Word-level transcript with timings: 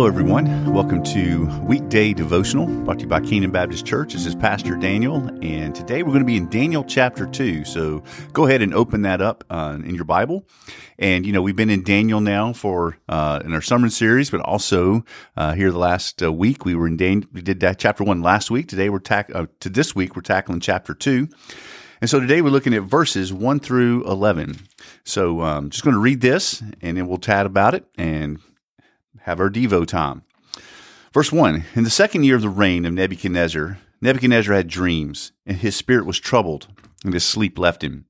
Hello, 0.00 0.08
everyone. 0.08 0.72
Welcome 0.72 1.02
to 1.02 1.44
Weekday 1.64 2.14
Devotional 2.14 2.64
brought 2.84 3.00
to 3.00 3.02
you 3.02 3.06
by 3.06 3.20
Kingdom 3.20 3.50
Baptist 3.50 3.84
Church. 3.84 4.14
This 4.14 4.24
is 4.24 4.34
Pastor 4.34 4.74
Daniel, 4.76 5.28
and 5.42 5.74
today 5.74 6.02
we're 6.02 6.12
going 6.12 6.20
to 6.20 6.26
be 6.26 6.38
in 6.38 6.48
Daniel 6.48 6.82
chapter 6.82 7.26
2. 7.26 7.66
So 7.66 8.02
go 8.32 8.46
ahead 8.46 8.62
and 8.62 8.72
open 8.72 9.02
that 9.02 9.20
up 9.20 9.44
uh, 9.50 9.76
in 9.84 9.94
your 9.94 10.06
Bible. 10.06 10.46
And, 10.98 11.26
you 11.26 11.34
know, 11.34 11.42
we've 11.42 11.54
been 11.54 11.68
in 11.68 11.82
Daniel 11.82 12.22
now 12.22 12.54
for 12.54 12.96
uh, 13.10 13.42
in 13.44 13.52
our 13.52 13.60
summer 13.60 13.90
series, 13.90 14.30
but 14.30 14.40
also 14.40 15.04
uh, 15.36 15.52
here 15.52 15.70
the 15.70 15.76
last 15.76 16.22
uh, 16.22 16.32
week 16.32 16.64
we 16.64 16.74
were 16.74 16.86
in 16.86 16.96
Dan- 16.96 17.28
we 17.34 17.42
did 17.42 17.60
that 17.60 17.78
chapter 17.78 18.02
1 18.02 18.22
last 18.22 18.50
week. 18.50 18.68
Today 18.68 18.88
we're 18.88 19.00
tack- 19.00 19.30
uh, 19.34 19.48
to 19.60 19.68
this 19.68 19.94
week 19.94 20.16
we're 20.16 20.22
tackling 20.22 20.60
chapter 20.60 20.94
2. 20.94 21.28
And 22.00 22.08
so 22.08 22.18
today 22.18 22.40
we're 22.40 22.48
looking 22.48 22.72
at 22.72 22.84
verses 22.84 23.34
1 23.34 23.60
through 23.60 24.06
11. 24.06 24.60
So 25.04 25.42
I'm 25.42 25.58
um, 25.58 25.70
just 25.70 25.84
going 25.84 25.92
to 25.92 26.00
read 26.00 26.22
this 26.22 26.62
and 26.80 26.96
then 26.96 27.06
we'll 27.06 27.18
chat 27.18 27.44
about 27.44 27.74
it 27.74 27.84
and 27.98 28.40
have 29.20 29.40
our 29.40 29.50
Devo 29.50 29.86
time. 29.86 30.22
Verse 31.12 31.32
1 31.32 31.64
In 31.74 31.84
the 31.84 31.90
second 31.90 32.24
year 32.24 32.36
of 32.36 32.42
the 32.42 32.48
reign 32.48 32.84
of 32.84 32.92
Nebuchadnezzar, 32.92 33.78
Nebuchadnezzar 34.00 34.54
had 34.54 34.68
dreams, 34.68 35.32
and 35.44 35.58
his 35.58 35.76
spirit 35.76 36.06
was 36.06 36.18
troubled, 36.18 36.68
and 37.04 37.12
his 37.12 37.24
sleep 37.24 37.58
left 37.58 37.82
him. 37.82 38.06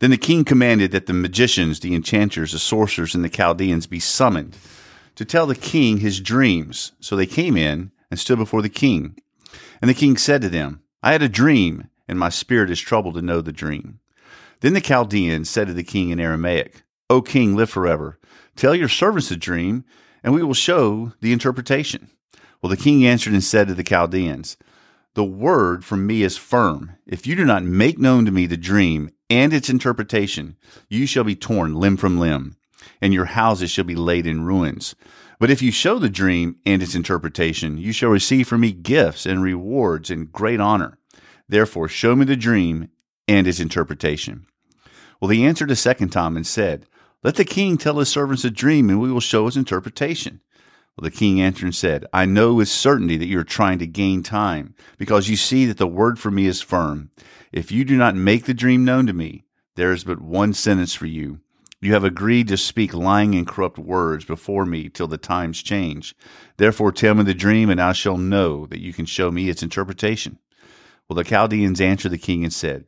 Then 0.00 0.10
the 0.10 0.16
king 0.16 0.44
commanded 0.44 0.92
that 0.92 1.06
the 1.06 1.12
magicians, 1.12 1.80
the 1.80 1.94
enchanters, 1.94 2.52
the 2.52 2.58
sorcerers, 2.58 3.14
and 3.14 3.22
the 3.22 3.28
Chaldeans 3.28 3.86
be 3.86 4.00
summoned 4.00 4.56
to 5.14 5.24
tell 5.24 5.46
the 5.46 5.54
king 5.54 5.98
his 5.98 6.20
dreams. 6.20 6.92
So 7.00 7.16
they 7.16 7.26
came 7.26 7.56
in 7.56 7.92
and 8.10 8.18
stood 8.18 8.38
before 8.38 8.62
the 8.62 8.68
king. 8.68 9.16
And 9.80 9.88
the 9.88 9.94
king 9.94 10.16
said 10.16 10.42
to 10.42 10.48
them, 10.48 10.82
I 11.02 11.12
had 11.12 11.22
a 11.22 11.28
dream, 11.28 11.88
and 12.08 12.18
my 12.18 12.28
spirit 12.28 12.70
is 12.70 12.80
troubled 12.80 13.14
to 13.14 13.22
know 13.22 13.40
the 13.40 13.52
dream. 13.52 14.00
Then 14.60 14.74
the 14.74 14.80
Chaldeans 14.80 15.48
said 15.48 15.68
to 15.68 15.74
the 15.74 15.84
king 15.84 16.10
in 16.10 16.20
Aramaic, 16.20 16.82
O 17.08 17.22
king, 17.22 17.56
live 17.56 17.70
forever. 17.70 18.18
Tell 18.56 18.74
your 18.74 18.88
servants 18.88 19.28
the 19.28 19.36
dream, 19.36 19.84
and 20.22 20.34
we 20.34 20.42
will 20.42 20.54
show 20.54 21.12
the 21.20 21.32
interpretation. 21.32 22.10
Well, 22.60 22.70
the 22.70 22.76
king 22.76 23.06
answered 23.06 23.32
and 23.32 23.42
said 23.42 23.68
to 23.68 23.74
the 23.74 23.82
Chaldeans, 23.82 24.56
The 25.14 25.24
word 25.24 25.84
from 25.84 26.06
me 26.06 26.22
is 26.22 26.36
firm. 26.36 26.96
If 27.06 27.26
you 27.26 27.34
do 27.34 27.44
not 27.44 27.64
make 27.64 27.98
known 27.98 28.24
to 28.26 28.30
me 28.30 28.46
the 28.46 28.56
dream 28.56 29.10
and 29.30 29.52
its 29.52 29.70
interpretation, 29.70 30.56
you 30.88 31.06
shall 31.06 31.24
be 31.24 31.36
torn 31.36 31.74
limb 31.74 31.96
from 31.96 32.18
limb, 32.18 32.56
and 33.00 33.14
your 33.14 33.26
houses 33.26 33.70
shall 33.70 33.84
be 33.84 33.94
laid 33.94 34.26
in 34.26 34.44
ruins. 34.44 34.94
But 35.38 35.50
if 35.50 35.62
you 35.62 35.72
show 35.72 35.98
the 35.98 36.10
dream 36.10 36.56
and 36.66 36.82
its 36.82 36.94
interpretation, 36.94 37.78
you 37.78 37.92
shall 37.92 38.10
receive 38.10 38.46
from 38.46 38.60
me 38.60 38.72
gifts 38.72 39.24
and 39.24 39.42
rewards 39.42 40.10
and 40.10 40.30
great 40.30 40.60
honor. 40.60 40.98
Therefore, 41.48 41.88
show 41.88 42.14
me 42.14 42.26
the 42.26 42.36
dream 42.36 42.90
and 43.26 43.46
its 43.46 43.58
interpretation. 43.58 44.46
Well, 45.18 45.30
he 45.30 45.44
answered 45.44 45.70
a 45.70 45.76
second 45.76 46.10
time 46.10 46.36
and 46.36 46.46
said, 46.46 46.86
let 47.22 47.34
the 47.34 47.44
king 47.44 47.76
tell 47.76 47.98
his 47.98 48.08
servants 48.08 48.44
a 48.44 48.50
dream, 48.50 48.88
and 48.88 49.00
we 49.00 49.12
will 49.12 49.20
show 49.20 49.46
his 49.46 49.56
interpretation. 49.56 50.40
Well, 50.96 51.04
the 51.04 51.10
king 51.10 51.40
answered 51.40 51.66
and 51.66 51.74
said, 51.74 52.06
I 52.12 52.24
know 52.24 52.54
with 52.54 52.68
certainty 52.68 53.16
that 53.16 53.26
you 53.26 53.38
are 53.38 53.44
trying 53.44 53.78
to 53.78 53.86
gain 53.86 54.22
time, 54.22 54.74
because 54.98 55.28
you 55.28 55.36
see 55.36 55.66
that 55.66 55.78
the 55.78 55.86
word 55.86 56.18
for 56.18 56.30
me 56.30 56.46
is 56.46 56.60
firm. 56.60 57.10
If 57.52 57.70
you 57.70 57.84
do 57.84 57.96
not 57.96 58.16
make 58.16 58.44
the 58.44 58.54
dream 58.54 58.84
known 58.84 59.06
to 59.06 59.12
me, 59.12 59.44
there 59.76 59.92
is 59.92 60.04
but 60.04 60.20
one 60.20 60.52
sentence 60.52 60.94
for 60.94 61.06
you. 61.06 61.40
You 61.80 61.94
have 61.94 62.04
agreed 62.04 62.48
to 62.48 62.58
speak 62.58 62.92
lying 62.92 63.34
and 63.34 63.46
corrupt 63.46 63.78
words 63.78 64.26
before 64.26 64.66
me 64.66 64.90
till 64.90 65.06
the 65.06 65.16
times 65.16 65.62
change. 65.62 66.14
Therefore 66.58 66.92
tell 66.92 67.14
me 67.14 67.22
the 67.22 67.32
dream, 67.32 67.70
and 67.70 67.80
I 67.80 67.92
shall 67.92 68.18
know 68.18 68.66
that 68.66 68.80
you 68.80 68.92
can 68.92 69.06
show 69.06 69.30
me 69.30 69.48
its 69.48 69.62
interpretation. 69.62 70.38
Well, 71.08 71.16
the 71.16 71.24
Chaldeans 71.24 71.80
answered 71.80 72.12
the 72.12 72.18
king 72.18 72.44
and 72.44 72.52
said, 72.52 72.84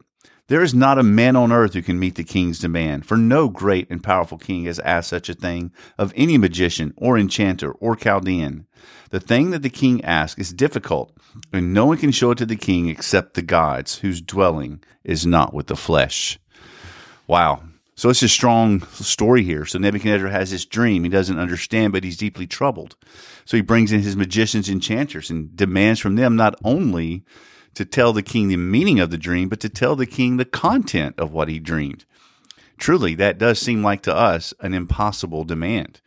there 0.53 0.63
is 0.63 0.75
not 0.75 0.99
a 0.99 1.03
man 1.03 1.35
on 1.35 1.51
earth 1.51 1.73
who 1.73 1.81
can 1.81 1.99
meet 1.99 2.17
the 2.17 2.23
king's 2.23 2.59
demand, 2.59 3.07
for 3.07 3.17
no 3.17 3.49
great 3.49 3.89
and 3.89 4.05
powerful 4.05 4.37
king 4.37 4.67
has 4.67 4.79
asked 4.81 5.09
such 5.09 5.31
a 5.31 5.35
thing 5.35 5.73
of 5.97 6.13
any 6.15 6.37
magician 6.37 6.93
or 6.99 7.17
enchanter 7.17 7.73
or 7.73 7.97
Chaldean. 7.97 8.67
The 9.09 9.19
thing 9.19 9.49
that 9.53 9.63
the 9.63 9.71
king 9.71 10.05
asks 10.05 10.39
is 10.39 10.53
difficult, 10.53 11.17
and 11.55 11.73
no 11.73 11.87
one 11.87 11.97
can 11.97 12.11
show 12.11 12.33
it 12.33 12.39
to 12.39 12.45
the 12.45 12.55
king 12.55 12.91
except 12.91 13.33
the 13.33 13.41
gods, 13.41 14.01
whose 14.01 14.21
dwelling 14.21 14.85
is 15.05 15.25
not 15.25 15.55
with 15.55 15.69
the 15.69 15.75
flesh. 15.75 16.39
Wow. 17.27 17.63
So 17.95 18.11
it's 18.11 18.23
a 18.23 18.29
strong 18.29 18.83
story 18.89 19.45
here. 19.45 19.65
So 19.65 19.79
Nebuchadnezzar 19.79 20.29
has 20.29 20.51
this 20.51 20.67
dream. 20.67 21.05
He 21.05 21.09
doesn't 21.09 21.39
understand, 21.39 21.95
but 21.95 22.05
he's 22.05 22.19
deeply 22.19 22.47
troubled. 22.47 22.97
So 23.47 23.57
he 23.57 23.63
brings 23.63 23.91
in 23.91 24.03
his 24.03 24.17
magicians, 24.17 24.69
enchanters, 24.69 25.31
and 25.31 25.57
demands 25.57 25.99
from 25.99 26.17
them 26.17 26.37
not 26.37 26.57
only 26.63 27.25
to 27.75 27.85
tell 27.85 28.13
the 28.13 28.23
king 28.23 28.49
the 28.49 28.57
meaning 28.57 29.01
of 29.01 29.11
the 29.11 29.19
dream, 29.19 29.49
but 29.49 29.61
to 29.61 29.69
tell 29.69 29.97
the 29.97 30.07
king 30.07 30.37
the 30.37 30.45
content 30.45 31.19
of 31.19 31.33
what 31.33 31.49
he 31.49 31.59
dreamed. 31.59 32.05
Truly, 32.79 33.15
that 33.15 33.39
does 33.39 33.59
seem 33.59 33.83
like 33.83 34.03
to 34.03 34.15
us 34.15 34.53
an 34.61 34.75
impossible 34.75 35.45
demand. 35.45 36.01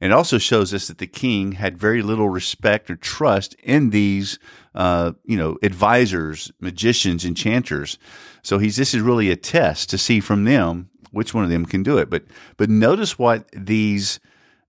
It 0.00 0.12
also 0.12 0.38
shows 0.38 0.74
us 0.74 0.88
that 0.88 0.98
the 0.98 1.06
king 1.06 1.52
had 1.52 1.78
very 1.78 2.02
little 2.02 2.28
respect 2.28 2.90
or 2.90 2.96
trust 2.96 3.54
in 3.62 3.90
these, 3.90 4.38
uh, 4.74 5.12
you 5.24 5.36
know, 5.36 5.56
advisors, 5.62 6.52
magicians, 6.60 7.24
enchanters. 7.24 7.98
So 8.42 8.58
he's 8.58 8.76
this 8.76 8.92
is 8.92 9.00
really 9.00 9.30
a 9.30 9.36
test 9.36 9.88
to 9.90 9.98
see 9.98 10.20
from 10.20 10.44
them 10.44 10.90
which 11.10 11.32
one 11.32 11.44
of 11.44 11.50
them 11.50 11.64
can 11.64 11.82
do 11.82 11.96
it. 11.96 12.10
But 12.10 12.24
but 12.58 12.68
notice 12.68 13.18
what 13.18 13.48
these 13.52 14.20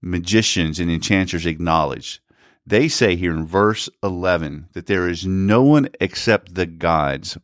magicians 0.01 0.79
and 0.79 0.89
enchanters 0.89 1.45
acknowledge. 1.45 2.21
They 2.67 2.87
say 2.87 3.15
here 3.15 3.31
in 3.31 3.45
verse 3.45 3.89
11 4.01 4.69
that 4.73 4.87
there 4.87 5.07
is 5.07 5.25
no 5.25 5.61
one 5.61 5.87
except 6.01 6.55
the 6.55 6.65
gods, 6.65 7.37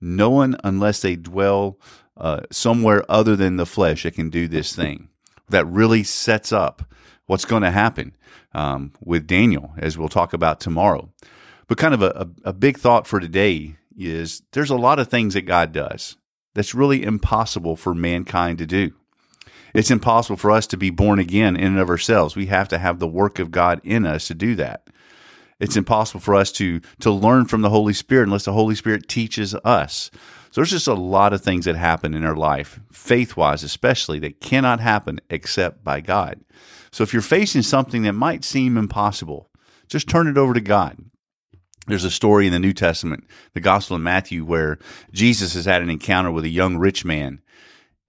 no 0.00 0.30
one 0.30 0.56
unless 0.64 1.02
they 1.02 1.16
dwell 1.16 1.78
uh, 2.16 2.40
somewhere 2.50 3.04
other 3.08 3.36
than 3.36 3.56
the 3.56 3.66
flesh 3.66 4.04
that 4.04 4.14
can 4.14 4.30
do 4.30 4.48
this 4.48 4.74
thing. 4.74 5.08
That 5.50 5.66
really 5.66 6.02
sets 6.02 6.52
up 6.52 6.82
what's 7.26 7.44
going 7.44 7.62
to 7.62 7.70
happen 7.70 8.16
um, 8.54 8.92
with 9.00 9.26
Daniel, 9.26 9.74
as 9.76 9.98
we'll 9.98 10.08
talk 10.08 10.32
about 10.32 10.60
tomorrow. 10.60 11.10
But 11.66 11.78
kind 11.78 11.94
of 11.94 12.02
a, 12.02 12.28
a, 12.44 12.50
a 12.50 12.52
big 12.52 12.78
thought 12.78 13.06
for 13.06 13.20
today 13.20 13.76
is 13.96 14.42
there's 14.52 14.70
a 14.70 14.76
lot 14.76 14.98
of 14.98 15.08
things 15.08 15.34
that 15.34 15.42
God 15.42 15.72
does 15.72 16.16
that's 16.54 16.74
really 16.74 17.02
impossible 17.02 17.76
for 17.76 17.94
mankind 17.94 18.58
to 18.58 18.66
do. 18.66 18.92
It's 19.74 19.90
impossible 19.90 20.36
for 20.36 20.52
us 20.52 20.66
to 20.68 20.76
be 20.76 20.90
born 20.90 21.18
again 21.18 21.56
in 21.56 21.72
and 21.72 21.78
of 21.78 21.90
ourselves. 21.90 22.36
We 22.36 22.46
have 22.46 22.68
to 22.68 22.78
have 22.78 23.00
the 23.00 23.08
work 23.08 23.38
of 23.40 23.50
God 23.50 23.80
in 23.82 24.06
us 24.06 24.28
to 24.28 24.34
do 24.34 24.54
that. 24.54 24.88
It's 25.58 25.76
impossible 25.76 26.20
for 26.20 26.34
us 26.34 26.52
to 26.52 26.80
to 27.00 27.10
learn 27.10 27.46
from 27.46 27.62
the 27.62 27.70
Holy 27.70 27.92
Spirit 27.92 28.24
unless 28.24 28.44
the 28.44 28.52
Holy 28.52 28.74
Spirit 28.74 29.08
teaches 29.08 29.54
us. 29.64 30.10
So 30.50 30.60
there's 30.60 30.70
just 30.70 30.86
a 30.86 30.94
lot 30.94 31.32
of 31.32 31.42
things 31.42 31.64
that 31.64 31.74
happen 31.74 32.14
in 32.14 32.24
our 32.24 32.36
life, 32.36 32.78
faith 32.92 33.36
wise 33.36 33.64
especially, 33.64 34.20
that 34.20 34.40
cannot 34.40 34.78
happen 34.78 35.20
except 35.28 35.82
by 35.82 36.00
God. 36.00 36.40
So 36.92 37.02
if 37.02 37.12
you're 37.12 37.22
facing 37.22 37.62
something 37.62 38.02
that 38.02 38.12
might 38.12 38.44
seem 38.44 38.76
impossible, 38.76 39.50
just 39.88 40.08
turn 40.08 40.28
it 40.28 40.38
over 40.38 40.54
to 40.54 40.60
God. 40.60 40.98
There's 41.88 42.04
a 42.04 42.10
story 42.10 42.46
in 42.46 42.52
the 42.52 42.60
New 42.60 42.72
Testament, 42.72 43.24
the 43.52 43.60
Gospel 43.60 43.96
of 43.96 44.02
Matthew, 44.02 44.44
where 44.44 44.78
Jesus 45.12 45.54
has 45.54 45.64
had 45.64 45.82
an 45.82 45.90
encounter 45.90 46.30
with 46.30 46.44
a 46.44 46.48
young 46.48 46.76
rich 46.76 47.04
man 47.04 47.42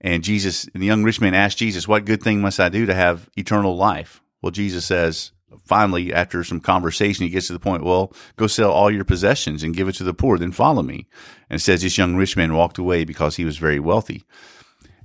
and 0.00 0.22
Jesus, 0.22 0.68
the 0.74 0.84
young 0.84 1.02
rich 1.02 1.20
man 1.20 1.34
asked 1.34 1.58
Jesus, 1.58 1.88
What 1.88 2.04
good 2.04 2.22
thing 2.22 2.40
must 2.40 2.60
I 2.60 2.68
do 2.68 2.86
to 2.86 2.94
have 2.94 3.30
eternal 3.36 3.76
life? 3.76 4.22
Well, 4.42 4.52
Jesus 4.52 4.84
says, 4.84 5.32
finally, 5.64 6.12
after 6.12 6.44
some 6.44 6.60
conversation, 6.60 7.24
he 7.24 7.30
gets 7.30 7.46
to 7.46 7.52
the 7.52 7.58
point, 7.58 7.84
Well, 7.84 8.12
go 8.36 8.46
sell 8.46 8.70
all 8.70 8.90
your 8.90 9.04
possessions 9.04 9.62
and 9.62 9.74
give 9.74 9.88
it 9.88 9.94
to 9.96 10.04
the 10.04 10.14
poor, 10.14 10.38
then 10.38 10.52
follow 10.52 10.82
me. 10.82 11.06
And 11.48 11.62
says 11.62 11.82
this 11.82 11.98
young 11.98 12.16
rich 12.16 12.36
man 12.36 12.54
walked 12.54 12.78
away 12.78 13.04
because 13.04 13.36
he 13.36 13.44
was 13.44 13.56
very 13.56 13.80
wealthy. 13.80 14.22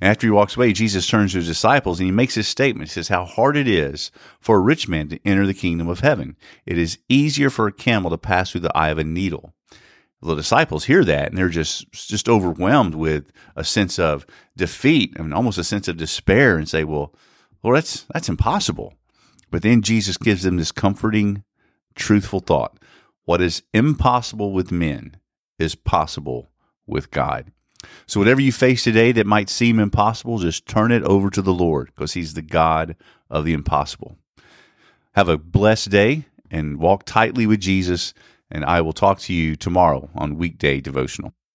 And 0.02 0.10
after 0.10 0.26
he 0.26 0.32
walks 0.32 0.58
away, 0.58 0.74
Jesus 0.74 1.08
turns 1.08 1.32
to 1.32 1.38
his 1.38 1.48
disciples 1.48 2.00
and 2.00 2.08
he 2.08 2.12
makes 2.12 2.36
this 2.36 2.48
statement. 2.48 2.90
He 2.90 2.94
says, 2.94 3.08
How 3.08 3.24
hard 3.24 3.56
it 3.56 3.68
is 3.68 4.12
for 4.40 4.58
a 4.58 4.62
rich 4.62 4.88
man 4.90 5.08
to 5.10 5.20
enter 5.24 5.46
the 5.46 5.54
kingdom 5.54 5.88
of 5.88 6.00
heaven. 6.00 6.36
It 6.66 6.78
is 6.78 6.98
easier 7.08 7.50
for 7.50 7.68
a 7.68 7.72
camel 7.72 8.10
to 8.10 8.18
pass 8.18 8.52
through 8.52 8.62
the 8.62 8.76
eye 8.76 8.90
of 8.90 8.98
a 8.98 9.04
needle 9.04 9.54
the 10.22 10.36
disciples 10.36 10.86
hear 10.86 11.04
that 11.04 11.30
and 11.30 11.38
they're 11.38 11.50
just 11.50 11.92
just 11.92 12.30
overwhelmed 12.30 12.96
with 12.96 13.32
a 13.56 13.64
sense 13.64 13.98
of 13.98 14.26
defeat 14.56 15.14
and 15.18 15.34
almost 15.34 15.58
a 15.58 15.64
sense 15.64 15.88
of 15.88 15.98
despair 15.98 16.58
and 16.58 16.70
say, 16.70 16.84
"Well, 16.84 17.14
well, 17.64 17.74
that's 17.74 18.06
that's 18.14 18.30
impossible." 18.30 18.94
But 19.50 19.64
then 19.64 19.82
Jesus 19.82 20.18
gives 20.18 20.44
them 20.44 20.58
this 20.58 20.72
comforting, 20.72 21.44
truthful 21.96 22.40
thought: 22.40 22.78
"What 23.26 23.42
is 23.42 23.64
impossible 23.74 24.54
with 24.54 24.72
men 24.72 25.18
is 25.58 25.76
possible 25.76 26.52
with 26.86 27.12
God." 27.12 27.52
So 28.06 28.20
whatever 28.20 28.42
you 28.42 28.52
face 28.52 28.84
today 28.84 29.12
that 29.14 29.26
might 29.26 29.50
seem 29.50 29.80
impossible, 29.80 30.38
just 30.38 30.68
turn 30.68 30.92
it 30.92 31.04
over 31.04 31.32
to 31.32 31.42
the 31.42 31.54
Lord 31.54 31.88
because 31.88 32.14
He's 32.14 32.36
the 32.36 32.44
God 32.44 32.96
of 33.30 33.44
the 33.44 33.54
impossible. 33.54 34.18
Have 35.14 35.30
a 35.30 35.38
blessed 35.38 35.90
day 35.90 36.26
and 36.52 36.78
walk 36.78 37.06
tightly 37.06 37.48
with 37.48 37.60
Jesus 37.60 38.14
and 38.52 38.66
I 38.66 38.82
will 38.82 38.94
talk 38.94 39.20
to 39.20 39.34
you 39.34 39.56
tomorrow 39.56 40.10
on 40.16 40.38
Weekday 40.38 40.82
Devotional. 40.82 41.34